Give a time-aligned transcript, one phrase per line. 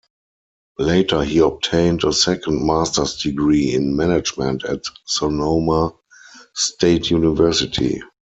[0.79, 5.93] Later he obtained a second master's degree in Management at Sonoma
[6.55, 8.01] State University.